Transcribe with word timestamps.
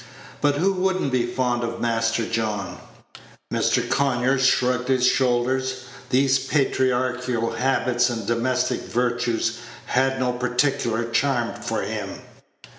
But 0.41 0.55
who 0.55 0.73
would 0.73 0.99
n't 0.99 1.11
be 1.11 1.27
fond 1.27 1.63
of 1.63 1.79
Master 1.79 2.25
John?" 2.27 2.79
Mr. 3.53 3.87
Conyers 3.87 4.43
shrugged 4.47 4.87
his 4.87 5.05
shoulders; 5.05 5.83
these 6.09 6.39
patriarchal 6.39 7.51
habits 7.51 8.09
and 8.09 8.25
domestic 8.25 8.81
virtues 8.81 9.59
had 9.85 10.19
no 10.19 10.33
particular 10.33 11.05
charm 11.11 11.53
for 11.53 11.83
him. 11.83 12.23